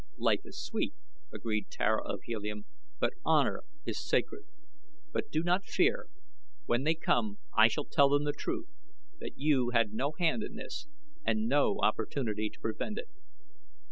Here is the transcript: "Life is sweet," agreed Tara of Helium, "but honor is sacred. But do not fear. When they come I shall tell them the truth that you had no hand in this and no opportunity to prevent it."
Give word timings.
"Life 0.17 0.39
is 0.45 0.59
sweet," 0.65 0.95
agreed 1.31 1.67
Tara 1.69 2.01
of 2.03 2.23
Helium, 2.23 2.65
"but 2.99 3.13
honor 3.23 3.61
is 3.85 3.99
sacred. 4.03 4.45
But 5.13 5.29
do 5.29 5.43
not 5.43 5.63
fear. 5.63 6.07
When 6.65 6.85
they 6.85 6.95
come 6.95 7.37
I 7.53 7.67
shall 7.67 7.85
tell 7.85 8.09
them 8.09 8.23
the 8.23 8.33
truth 8.33 8.71
that 9.19 9.37
you 9.37 9.69
had 9.75 9.93
no 9.93 10.13
hand 10.17 10.41
in 10.41 10.55
this 10.55 10.87
and 11.23 11.47
no 11.47 11.77
opportunity 11.83 12.49
to 12.49 12.59
prevent 12.59 12.97
it." 12.97 13.09